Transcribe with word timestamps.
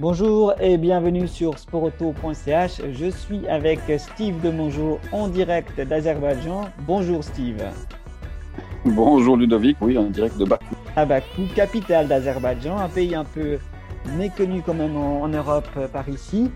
Bonjour 0.00 0.54
et 0.60 0.76
bienvenue 0.76 1.28
sur 1.28 1.56
sportauto.ch. 1.56 2.82
Je 2.90 3.10
suis 3.10 3.46
avec 3.46 3.78
Steve 3.98 4.40
de 4.42 4.50
Mongeau 4.50 4.98
en 5.12 5.28
direct 5.28 5.80
d'Azerbaïdjan. 5.80 6.64
Bonjour 6.84 7.22
Steve. 7.22 7.62
Bonjour 8.84 9.36
Ludovic, 9.36 9.76
oui, 9.80 9.96
en 9.96 10.10
direct 10.10 10.36
de 10.36 10.46
Bakou. 10.46 10.74
À 10.96 11.06
Bakou, 11.06 11.42
capitale 11.54 12.08
d'Azerbaïdjan, 12.08 12.76
un 12.76 12.88
pays 12.88 13.14
un 13.14 13.24
peu 13.24 13.58
méconnu 14.18 14.62
quand 14.62 14.74
même 14.74 14.96
en, 14.96 15.28
Europe 15.28 15.68
par 15.92 16.08
ici. 16.08 16.50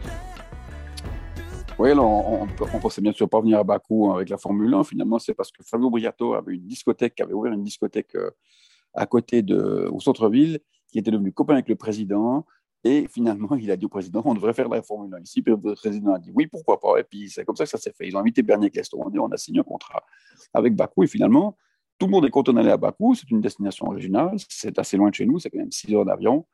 Oui, 1.78 1.92
on, 1.92 2.46
ne 2.46 2.80
pensait 2.80 3.00
bien 3.00 3.12
sûr 3.12 3.28
pas 3.28 3.40
venir 3.40 3.60
à 3.60 3.64
Bakou 3.64 4.12
avec 4.12 4.30
la 4.30 4.36
Formule 4.36 4.74
1. 4.74 4.82
Finalement, 4.82 5.20
c'est 5.20 5.34
parce 5.34 5.52
que 5.52 5.62
Fabio 5.62 5.90
Briato 5.90 6.34
avait 6.34 6.56
une 6.56 6.66
discothèque, 6.66 7.20
avait 7.20 7.34
ouvert 7.34 7.52
une 7.52 7.62
discothèque 7.62 8.16
euh, 8.16 8.30
à 8.94 9.06
côté 9.06 9.42
de, 9.42 9.88
au 9.92 10.00
centre-ville, 10.00 10.58
qui 10.90 10.98
était 10.98 11.12
devenu 11.12 11.32
copain 11.32 11.54
avec 11.54 11.68
le 11.68 11.76
président. 11.76 12.44
Et 12.88 13.06
finalement, 13.06 13.54
il 13.54 13.70
a 13.70 13.76
dit 13.76 13.84
au 13.84 13.90
président, 13.90 14.22
on 14.24 14.32
devrait 14.32 14.54
faire 14.54 14.66
la 14.70 14.80
Formule 14.80 15.14
1 15.14 15.20
ici. 15.20 15.42
Puis 15.42 15.52
le 15.52 15.74
président 15.74 16.14
a 16.14 16.18
dit, 16.18 16.30
oui, 16.34 16.46
pourquoi 16.46 16.80
pas. 16.80 16.98
Et 16.98 17.04
puis 17.04 17.28
c'est 17.28 17.44
comme 17.44 17.54
ça 17.54 17.64
que 17.64 17.70
ça 17.70 17.76
s'est 17.76 17.92
fait. 17.92 18.08
Ils 18.08 18.16
ont 18.16 18.20
invité 18.20 18.42
Bernier 18.42 18.70
et 18.74 18.80
on 18.94 19.30
a 19.30 19.36
signé 19.36 19.60
un 19.60 19.62
contrat 19.62 20.02
avec 20.54 20.74
Bakou. 20.74 21.02
Et 21.02 21.06
finalement, 21.06 21.58
tout 21.98 22.06
le 22.06 22.12
monde 22.12 22.24
est 22.24 22.30
content 22.30 22.54
d'aller 22.54 22.70
à 22.70 22.78
Bakou. 22.78 23.14
C'est 23.14 23.30
une 23.30 23.42
destination 23.42 23.88
originale. 23.88 24.36
C'est 24.48 24.78
assez 24.78 24.96
loin 24.96 25.10
de 25.10 25.14
chez 25.14 25.26
nous. 25.26 25.38
C'est 25.38 25.50
quand 25.50 25.58
même 25.58 25.70
6 25.70 25.94
heures 25.94 26.06
d'avion. 26.06 26.46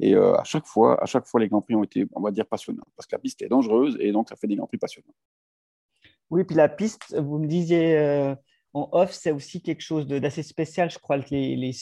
Et 0.00 0.14
euh, 0.14 0.34
à 0.34 0.44
chaque 0.44 0.64
fois, 0.64 1.02
à 1.02 1.04
chaque 1.04 1.26
fois, 1.26 1.40
les 1.40 1.48
Grands 1.48 1.60
Prix 1.60 1.74
ont 1.74 1.84
été, 1.84 2.06
on 2.14 2.22
va 2.22 2.30
dire, 2.30 2.46
passionnants. 2.46 2.86
Parce 2.96 3.06
que 3.06 3.14
la 3.14 3.18
piste 3.18 3.42
est 3.42 3.48
dangereuse 3.48 3.98
et 4.00 4.12
donc 4.12 4.30
ça 4.30 4.36
fait 4.36 4.46
des 4.46 4.56
Grands 4.56 4.66
Prix 4.66 4.78
passionnants. 4.78 5.14
Oui, 6.30 6.44
puis 6.44 6.56
la 6.56 6.70
piste, 6.70 7.14
vous 7.18 7.38
me 7.38 7.46
disiez 7.46 7.98
euh, 7.98 8.34
en 8.72 8.88
off, 8.92 9.12
c'est 9.12 9.32
aussi 9.32 9.60
quelque 9.60 9.82
chose 9.82 10.06
d'assez 10.06 10.42
spécial. 10.42 10.90
Je 10.90 10.98
crois 10.98 11.20
que 11.20 11.28
les, 11.30 11.56
les 11.56 11.72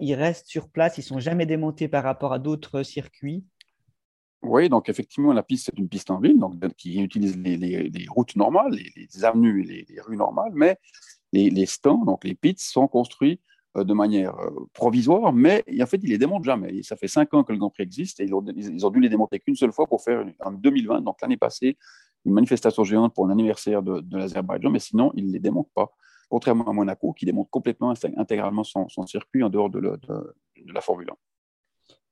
ils 0.00 0.14
restent 0.14 0.46
sur 0.46 0.70
place. 0.70 0.96
Ils 0.96 1.02
sont 1.02 1.20
jamais 1.20 1.44
démontés 1.44 1.88
par 1.88 2.04
rapport 2.04 2.32
à 2.32 2.38
d'autres 2.38 2.82
circuits. 2.82 3.44
Oui, 4.42 4.68
donc 4.68 4.88
effectivement, 4.88 5.32
la 5.32 5.42
piste, 5.42 5.66
c'est 5.66 5.78
une 5.78 5.88
piste 5.88 6.10
en 6.10 6.20
ville 6.20 6.38
donc, 6.38 6.54
qui 6.76 7.00
utilise 7.00 7.36
les, 7.36 8.06
routes 8.08 8.36
normales, 8.36 8.72
les, 8.72 9.24
avenues 9.24 9.62
et 9.62 9.84
les, 9.88 10.00
rues 10.00 10.16
normales, 10.16 10.52
mais 10.54 10.78
les, 11.32 11.66
stands, 11.66 12.04
donc 12.04 12.24
les 12.24 12.34
pits, 12.34 12.54
sont 12.58 12.86
construits 12.86 13.40
euh, 13.76 13.84
de 13.84 13.92
manière 13.94 14.38
euh, 14.38 14.50
provisoire, 14.74 15.32
mais 15.32 15.64
en 15.80 15.86
fait, 15.86 15.98
ils 16.02 16.10
les 16.10 16.18
démontent 16.18 16.44
jamais. 16.44 16.82
ça 16.84 16.96
fait 16.96 17.08
cinq 17.08 17.34
ans 17.34 17.42
que 17.42 17.52
le 17.52 17.58
Grand 17.58 17.70
Prix 17.70 17.82
existe 17.82 18.20
et 18.20 18.24
ils 18.24 18.34
ont, 18.34 18.44
ils 18.46 18.86
ont 18.86 18.90
dû 18.90 19.00
les 19.00 19.08
démonter 19.08 19.40
qu'une 19.40 19.56
seule 19.56 19.72
fois 19.72 19.86
pour 19.88 20.02
faire 20.02 20.24
en 20.40 20.52
2020, 20.52 21.00
donc 21.00 21.20
l'année 21.20 21.36
passée, 21.36 21.76
une 22.24 22.32
manifestation 22.32 22.84
géante 22.84 23.14
pour 23.14 23.26
l'anniversaire 23.26 23.82
de, 23.82 24.00
de 24.00 24.18
l'Azerbaïdjan, 24.18 24.70
mais 24.70 24.78
sinon, 24.78 25.10
ils 25.14 25.26
ne 25.26 25.32
les 25.32 25.40
démontent 25.40 25.72
pas. 25.74 25.90
Contrairement 26.28 26.68
à 26.68 26.72
Monaco, 26.72 27.12
qui 27.12 27.24
démonte 27.24 27.50
complètement, 27.50 27.92
intégralement 28.16 28.62
son, 28.62 28.86
circuit 29.06 29.42
en 29.42 29.48
dehors 29.48 29.70
de, 29.70 29.80
de 29.80 30.72
la 30.72 30.80
Formule 30.80 31.08
1. 31.10 31.27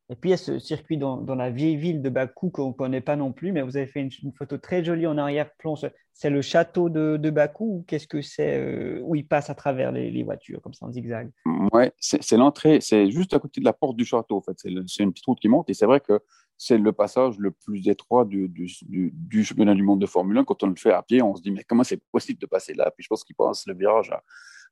Et 0.09 0.15
puis 0.15 0.31
il 0.31 0.33
y 0.33 0.35
a 0.35 0.37
ce 0.37 0.61
circuit 0.61 0.99
dans, 0.99 1.25
la 1.35 1.51
vieille 1.51 1.77
ville 1.77 2.01
de 2.01 2.09
Bakou 2.09 2.51
qu'on 2.51 2.69
ne 2.69 2.73
connaît 2.73 3.01
pas 3.01 3.17
non 3.17 3.33
plus, 3.33 3.51
mais 3.51 3.63
vous 3.63 3.77
avez 3.77 3.87
fait 3.87 4.01
une, 4.01 4.33
photo 4.33 4.57
très 4.57 4.85
jolie 4.85 5.07
en 5.07 5.19
arrière-plan. 5.19 5.75
C'est 6.13 6.31
le 6.31 6.43
château 6.43 6.89
de, 6.89 7.31
Bakou 7.31 7.79
ou 7.79 7.85
qu'est-ce 7.89 8.07
que 8.07 8.23
c'est 8.23 8.59
euh, 8.59 9.01
où 9.03 9.17
il 9.17 9.27
passe 9.27 9.51
à 9.51 9.57
travers 9.57 9.91
les, 9.91 10.23
voitures 10.23 10.63
comme 10.63 10.75
ça 10.75 10.87
en 10.87 10.93
zigzag? 10.93 11.31
Ouais, 11.73 11.93
c'est 11.99 12.37
l'entrée, 12.37 12.81
c'est 12.81 13.11
juste 13.11 13.35
à 13.35 13.41
côté 13.41 13.61
de 13.61 13.65
la 13.65 13.73
porte 13.73 13.97
du 13.97 14.05
château 14.05 14.37
en 14.37 14.43
fait. 14.43 14.57
C'est 14.87 15.03
une 15.03 15.13
petite 15.13 15.27
route 15.27 15.41
qui 15.41 15.49
monte 15.49 15.69
et 15.71 15.75
c'est 15.75 15.87
vrai 15.87 16.01
que 16.01 16.21
c'est 16.57 16.79
le 16.79 16.93
passage 16.93 17.39
le 17.39 17.51
plus 17.51 17.89
étroit 17.89 18.25
du, 18.25 18.49
du, 18.49 19.45
championnat 19.45 19.75
du 19.75 19.83
monde 19.83 20.01
de 20.01 20.07
Formule 20.07 20.39
1. 20.39 20.45
Quand 20.45 20.63
on 20.63 20.69
le 20.69 20.77
fait 20.77 20.93
à 20.93 21.03
pied, 21.03 21.21
on 21.21 21.35
se 21.35 21.43
dit 21.43 21.51
mais 21.51 21.65
comment 21.65 21.85
c'est 21.85 22.01
possible 22.13 22.41
de 22.41 22.47
passer 22.47 22.75
là? 22.75 22.91
Puis 22.93 23.03
je 23.03 23.09
pense 23.09 23.25
qu'il 23.25 23.37
passe 23.37 23.67
le 23.67 23.75
virage 23.75 24.13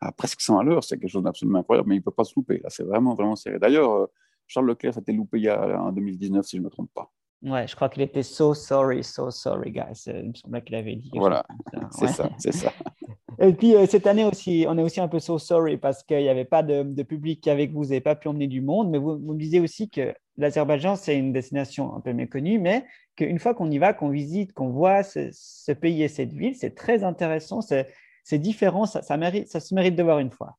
à, 0.01 0.13
presque 0.13 0.41
100 0.41 0.59
à 0.61 0.65
l'heure. 0.65 0.85
C'est 0.85 0.99
quelque 0.99 1.11
chose 1.11 1.25
d'absolument 1.25 1.59
incroyable, 1.59 1.89
mais 1.89 1.97
il 1.97 1.99
ne 1.99 2.05
peut 2.05 2.11
pas 2.11 2.25
se 2.25 2.33
louper. 2.37 2.61
Là, 2.63 2.71
c'est 2.71 2.85
vraiment 2.85 3.15
vraiment 3.15 3.37
serré. 3.37 3.59
D'ailleurs 3.59 3.93
euh, 3.93 4.07
Charles 4.47 4.67
Leclerc 4.67 4.95
s'était 4.95 5.13
loupé 5.13 5.39
il 5.39 5.45
y 5.45 5.49
a, 5.49 5.81
en 5.81 5.93
2019, 5.93 6.45
si 6.45 6.57
je 6.57 6.61
ne 6.61 6.67
me 6.67 6.71
trompe 6.71 6.91
pas. 6.95 7.11
Ouais, 7.43 7.67
je 7.69 7.77
crois 7.77 7.91
qu'il 7.91 8.03
était 8.03 8.23
so 8.23 8.55
sorry, 8.55 9.05
so 9.05 9.31
sorry, 9.31 9.71
guys. 9.71 10.05
Il 10.07 10.29
me 10.29 10.35
semblait 10.35 10.63
qu'il 10.63 10.75
avait 10.77 10.97
dit. 10.97 11.11
Voilà, 11.15 11.45
c'est 11.91 12.09
ça, 12.09 12.31
c'est 12.39 12.53
ça. 12.53 12.73
Et 13.41 13.53
puis 13.53 13.75
euh, 13.75 13.87
cette 13.87 14.07
année 14.07 14.25
aussi, 14.25 14.65
on 14.69 14.79
est 14.79 14.83
aussi 14.83 15.01
un 15.01 15.09
peu 15.09 15.19
so 15.19 15.39
sorry 15.39 15.77
parce 15.77 16.05
qu'il 16.05 16.19
n'y 16.19 16.29
avait 16.29 16.45
pas 16.45 16.63
de, 16.63 17.03
public 17.03 17.47
avec 17.49 17.73
vous, 17.73 17.83
vous 17.83 17.89
n'avez 17.89 18.01
pas 18.01 18.15
pu 18.15 18.29
emmener 18.29 18.47
du 18.47 18.61
monde, 18.61 18.91
mais 18.91 18.99
vous, 18.99 19.19
vous 19.19 19.35
me 19.35 19.39
disiez 19.39 19.61
aussi 19.61 19.91
que 19.91 20.15
l'Azerbaïdjan, 20.37 20.97
c'est 20.97 21.19
une 21.19 21.33
destination 21.33 21.95
un 21.97 22.01
peu 22.01 22.13
méconnue, 22.13 22.59
mais 22.59 22.85
qu'une 23.17 23.39
fois 23.39 23.55
qu'on 23.55 23.71
y 23.71 23.79
va, 23.79 23.93
qu'on 23.93 24.09
visite, 24.09 24.53
qu'on 24.53 24.71
voit 24.71 25.03
ce, 25.03 25.73
pays 25.73 26.03
et 26.03 26.09
cette 26.09 26.33
ville, 26.33 26.55
c'est 26.55 26.75
très 26.75 27.05
intéressant, 27.05 27.61
c'est 27.61 28.39
différent, 28.39 28.87
ça, 28.87 29.03
ça, 29.03 29.17
mérite, 29.17 29.49
ça 29.49 29.61
se 29.61 29.75
mérite 29.75 29.97
de 29.97 30.03
voir 30.03 30.19
une 30.19 30.31
fois. 30.31 30.57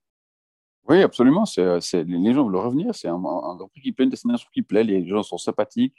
Oui, 0.88 1.02
absolument. 1.02 1.46
C'est, 1.46 2.04
les 2.04 2.34
gens 2.34 2.46
veulent 2.46 2.56
revenir. 2.58 2.94
C'est 2.94 3.08
un, 3.08 3.16
un, 3.16 3.58
qui 3.82 3.92
plaît, 3.92 4.06
une 4.06 4.12
destination 4.12 4.48
qui 4.54 4.62
plaît. 4.62 4.84
Les 4.84 5.08
gens 5.08 5.24
sont 5.24 5.38
sympathiques. 5.38 5.96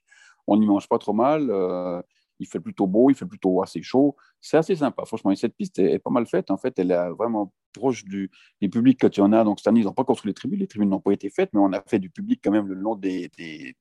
On 0.47 0.57
n'y 0.57 0.67
mange 0.67 0.89
pas 0.89 0.99
trop 0.99 1.13
mal. 1.13 1.49
Euh, 1.51 2.01
il 2.39 2.47
fait 2.47 2.61
plutôt 2.61 2.87
beau, 2.87 3.11
il 3.11 3.17
fait 3.17 3.27
plutôt 3.27 3.63
assez 3.63 3.83
chaud. 3.83 4.15
C'est 4.41 4.57
assez 4.57 4.77
sympa, 4.77 5.05
franchement. 5.05 5.31
Et 5.31 5.37
cette 5.37 5.57
piste 5.57 5.79
est, 5.79 5.99
pas 5.99 6.11
mal 6.11 6.27
faite. 6.27 6.51
En 6.51 6.57
fait, 6.57 6.79
elle 6.79 6.91
est 6.91 7.11
vraiment 7.11 7.53
proche 7.73 8.05
du, 8.05 8.31
public 8.61 9.01
que 9.01 9.07
tu 9.07 9.21
en 9.21 9.33
as. 9.33 9.43
Donc, 9.43 9.59
cette 9.59 9.69
année, 9.69 9.81
ils 9.81 9.87
n'ont 9.87 9.93
pas 9.93 10.05
construit 10.05 10.31
les 10.31 10.35
tribunes. 10.35 10.61
Les 10.61 10.67
tribunes 10.67 10.91
n'ont 10.91 11.01
pas 11.01 11.13
été 11.13 11.31
faites, 11.31 11.51
mais 11.53 11.61
on 11.61 11.73
a 11.73 11.83
fait 11.87 11.99
du 11.99 12.11
public 12.11 12.41
quand 12.45 12.53
même 12.53 12.69
le 12.69 12.75
long 12.75 12.95
des, 12.95 13.31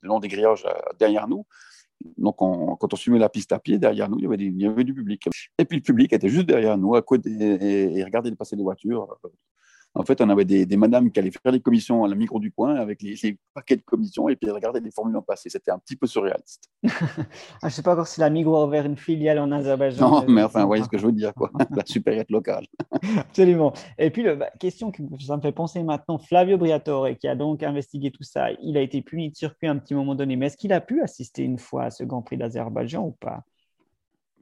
long 0.02 0.20
des 0.20 0.28
grillages 0.28 0.66
euh, 0.66 0.74
derrière 0.98 1.28
nous. 1.28 1.46
Donc, 2.18 2.38
quand 2.38 2.94
on 2.94 2.96
suivait 2.96 3.20
la 3.20 3.30
piste 3.30 3.52
à 3.52 3.60
pied, 3.60 3.78
derrière 3.78 4.10
nous, 4.10 4.18
il 4.20 4.24
y, 4.24 4.28
avait 4.28 4.38
il 4.38 4.62
y, 4.62 4.66
avait 4.66 4.84
du 4.84 4.94
public. 4.94 5.28
Et 5.58 5.66
puis, 5.66 5.78
le 5.78 5.84
public 5.84 6.12
était 6.14 6.30
juste 6.30 6.46
derrière 6.46 6.78
nous, 6.78 6.96
à 6.96 7.02
côté, 7.02 7.30
et, 7.32 7.98
et 7.98 8.04
regardait 8.04 8.34
passer 8.36 8.56
les 8.56 8.64
voitures. 8.64 9.18
En 9.96 10.04
fait, 10.04 10.20
on 10.20 10.30
avait 10.30 10.46
des, 10.46 10.78
madames 10.78 11.10
qui 11.10 11.20
allaient 11.20 11.32
faire 11.32 11.54
les 11.54 11.62
commissions 11.62 12.04
à 12.04 12.08
la 12.08 12.16
micro 12.16 12.40
du 12.40 12.52
coin 12.52 12.76
avec 12.76 13.02
les, 13.02 13.16
paquets 13.54 13.78
de 13.78 13.82
commissions 13.82 14.28
et 14.28 14.36
puis 14.36 14.52
regarder 14.52 14.82
les 14.82 14.92
formules 14.92 15.16
en 15.16 15.22
passé. 15.22 15.50
C'était 15.50 15.72
un 15.72 15.80
petit 15.80 15.96
peu 15.96 16.08
surréaliste. 16.08 16.70
Ah, 17.62 17.68
je 17.68 17.68
ne 17.68 17.72
sais 17.72 17.82
pas 17.82 17.94
encore 17.94 18.08
si 18.08 18.20
la 18.20 18.30
Migros 18.30 18.58
a 18.58 18.66
ouvert 18.66 18.86
une 18.86 18.98
filiale 18.98 19.40
en 19.40 19.52
Azerbaïdjan. 19.52 20.10
Non, 20.10 20.26
mais 20.28 20.44
enfin, 20.44 20.62
vous 20.62 20.68
voyez 20.68 20.84
ce 20.84 20.90
que 20.90 20.98
je 20.98 21.06
veux 21.06 21.12
dire, 21.12 21.34
quoi. 21.34 21.50
la 21.76 21.86
supérieure 21.86 22.26
locale. 22.30 22.66
Absolument. 23.18 23.74
Et 23.98 24.12
puis, 24.12 24.24
la 24.24 24.36
bah, 24.36 24.50
question 24.60 24.92
qui 24.92 25.04
ça 25.26 25.38
me 25.38 25.42
fait 25.42 25.52
penser 25.52 25.82
maintenant, 25.84 26.18
Flavio 26.18 26.58
Briatore, 26.58 27.10
qui 27.20 27.28
a 27.28 27.36
donc 27.36 27.64
investigué 27.64 28.12
tout 28.12 28.24
ça, 28.24 28.52
il 28.62 28.78
a 28.78 28.82
été 28.82 29.02
puni 29.02 29.30
de 29.30 29.36
circuit 29.36 29.68
à 29.68 29.72
un 29.72 29.78
petit 29.78 29.96
moment 29.96 30.16
donné, 30.16 30.36
mais 30.36 30.48
est-ce 30.48 30.58
qu'il 30.58 30.74
a 30.74 30.82
pu 30.82 31.02
assister 31.02 31.44
une 31.44 31.58
fois 31.58 31.86
à 31.86 31.90
ce 31.90 32.04
Grand 32.04 32.22
Prix 32.22 32.38
d'Azerbaïdjan 32.38 33.04
ou 33.04 33.12
pas? 33.12 33.44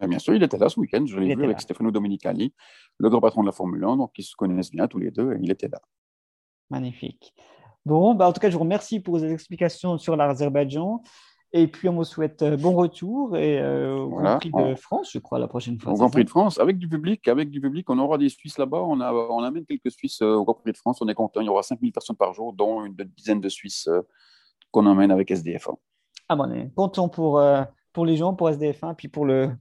Bien 0.08 0.19
sûr, 0.19 0.36
il 0.36 0.44
était 0.44 0.58
là 0.58 0.69
ce 0.69 0.80
week-end. 0.80 1.06
Je 1.06 1.19
l'ai 1.19 1.36
vu 1.36 1.44
avec 1.44 1.62
Stefano 1.62 1.91
Domenicali, 1.91 2.53
le 2.97 3.09
grand 3.09 3.22
patron 3.22 3.41
de 3.41 3.47
la 3.47 3.52
Formule 3.52 3.84
1. 3.84 3.97
Donc, 3.97 4.12
ils 4.18 4.24
se 4.24 4.36
connaissent 4.36 4.72
bien 4.72 4.88
tous 4.88 5.00
les 5.00 5.12
deux 5.12 5.34
et 5.34 5.38
il 5.41 5.52
était 5.52 5.68
là. 5.68 5.81
Magnifique. 6.69 7.34
Bon, 7.86 8.16
bah, 8.16 8.28
en 8.28 8.34
tout 8.34 8.40
cas, 8.40 8.50
je 8.50 8.53
vous 8.53 8.64
remercie 8.64 9.00
pour 9.00 9.18
vos 9.18 9.25
explications 9.25 9.97
sur 9.97 10.16
l'Azerbaïdjan. 10.16 11.03
Et 11.56 11.68
puis, 11.68 11.88
on 11.88 11.94
vous 11.94 12.03
souhaite 12.03 12.41
euh, 12.41 12.58
bon 12.58 12.74
retour 12.74 13.38
et 13.38 13.59
euh, 13.59 13.96
au 13.96 14.09
Grand 14.09 14.40
Prix 14.40 14.52
de 14.52 14.74
France, 14.74 15.12
je 15.12 15.19
crois, 15.19 15.38
la 15.38 15.47
prochaine 15.47 15.80
fois. 15.80 15.91
Au 15.91 15.96
Grand 15.96 16.09
Prix 16.09 16.24
de 16.24 16.30
France, 16.30 16.59
avec 16.59 16.80
du 16.80 16.88
public, 16.88 17.28
avec 17.28 17.52
du 17.52 17.62
public, 17.62 17.88
on 17.91 18.00
aura 18.00 18.18
des 18.18 18.30
Suisses 18.30 18.58
là-bas. 18.58 18.81
On, 18.81 19.00
a, 19.02 19.14
on 19.14 19.44
amène 19.44 19.66
quelques 19.66 19.91
Suisses 19.91 20.22
euh, 20.24 20.34
au 20.34 20.46
Grand 20.46 20.56
Prix 20.56 20.72
de 20.72 20.78
France. 20.78 21.00
On 21.02 21.08
est 21.08 21.14
content. 21.14 21.41
Il 21.41 21.46
y 21.46 21.50
aura 21.50 21.62
5000 21.62 21.91
personnes 21.91 22.16
par 22.16 22.34
jour, 22.34 22.53
dont 22.53 22.84
une 22.85 22.96
dizaine 22.96 23.40
de 23.40 23.50
Suisses 23.50 23.88
qu'on 24.72 24.85
emmène 24.88 25.12
avec 25.12 25.30
SDF1. 25.30 25.75
Ah 26.30 26.35
bon, 26.35 26.46
on 26.46 26.52
est 26.52 26.74
content 26.74 27.08
pour, 27.08 27.40
pour 27.91 28.06
les 28.06 28.18
gens, 28.18 28.34
pour 28.34 28.50
SDF1, 28.50 28.96
puis 28.96 29.08
pour 29.08 29.25
le, 29.25 29.52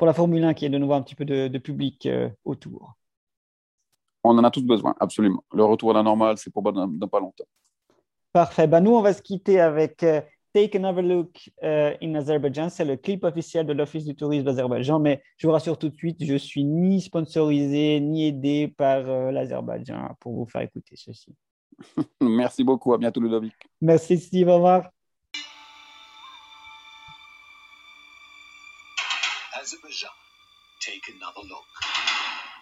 pour 0.00 0.06
la 0.06 0.14
Formule 0.14 0.42
1 0.42 0.54
qui 0.54 0.64
est 0.64 0.70
de 0.70 0.78
nouveau 0.78 0.94
un 0.94 1.02
petit 1.02 1.14
peu 1.14 1.26
de, 1.26 1.58
public 1.58 2.06
euh, 2.06 2.30
autour. 2.46 2.94
On 4.24 4.30
en 4.30 4.44
a 4.44 4.50
tous 4.50 4.62
besoin, 4.62 4.94
absolument. 4.98 5.44
Le 5.52 5.62
retour 5.62 5.90
à 5.90 5.92
la 5.92 6.02
normale, 6.02 6.38
c'est 6.38 6.50
pour 6.50 6.62
dans, 6.62 6.88
pas 7.06 7.20
longtemps. 7.20 7.44
Parfait. 8.32 8.66
Ben, 8.66 8.80
nous, 8.80 8.92
on 8.92 9.02
va 9.02 9.12
se 9.12 9.20
quitter 9.20 9.60
avec 9.60 10.02
euh, 10.02 10.22
Take 10.54 10.78
Another 10.78 11.02
Look 11.02 11.50
euh, 11.62 11.94
in 12.02 12.14
Azerbaijan. 12.14 12.70
C'est 12.70 12.86
le 12.86 12.96
clip 12.96 13.24
officiel 13.24 13.66
de 13.66 13.74
l'Office 13.74 14.06
du 14.06 14.16
tourisme 14.16 14.46
d'Azerbaïdjan. 14.46 15.00
Mais 15.00 15.22
je 15.36 15.46
vous 15.46 15.52
rassure 15.52 15.76
tout 15.76 15.90
de 15.90 15.96
suite, 15.96 16.24
je 16.24 16.36
suis 16.36 16.64
ni 16.64 17.02
sponsorisé 17.02 18.00
ni 18.00 18.26
aidé 18.26 18.68
par 18.68 19.02
l'Azerbaïdjan 19.02 20.16
pour 20.18 20.32
vous 20.32 20.46
faire 20.46 20.62
écouter 20.62 20.94
ceci. 20.96 21.34
Merci 22.22 22.64
beaucoup. 22.64 22.94
À 22.94 22.96
bientôt, 22.96 23.20
Ludovic. 23.20 23.52
Merci, 23.82 24.16
Steve. 24.16 24.48
Au 24.48 24.54
revoir. 24.54 24.90
Azerbaijan. 29.70 30.10
Take 30.80 31.14
another 31.14 31.42
look. 31.48 31.89